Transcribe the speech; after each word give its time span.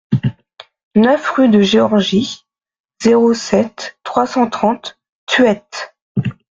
neuf 0.95 1.29
rue 1.29 1.47
de 1.49 1.61
Georgie, 1.61 2.43
zéro 3.03 3.35
sept, 3.35 3.99
trois 4.03 4.25
cent 4.25 4.49
trente 4.49 4.97
Thueyts 5.27 5.93